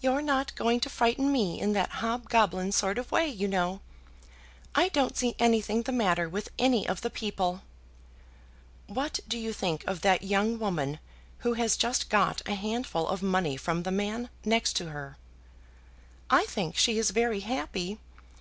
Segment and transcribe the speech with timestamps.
[0.00, 3.82] "You're not going to frighten me in that hobgoblin sort of way, you know.
[4.74, 7.62] I don't see anything the matter with any of the people."
[8.88, 10.98] "What do you think of that young woman
[11.46, 15.16] who has just got a handful of money from the man next to her?"
[16.28, 18.00] "I think she is very happy.